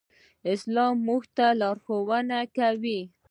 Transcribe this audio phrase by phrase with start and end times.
[0.53, 2.99] اسلام موږ ته څه لارښوونه کوي؟